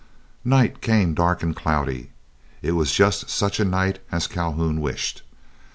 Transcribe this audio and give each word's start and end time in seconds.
Night 0.43 0.81
came 0.81 1.13
dark 1.13 1.43
and 1.43 1.55
cloudy. 1.55 2.09
It 2.63 2.71
was 2.71 2.91
just 2.91 3.29
such 3.29 3.59
a 3.59 3.65
night 3.65 3.99
as 4.11 4.25
Calhoun 4.25 4.81
wished. 4.81 5.21